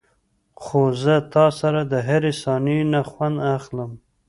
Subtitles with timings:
[0.63, 3.91] خو زه تاسره دهرې ثانيې نه خوند اخلم.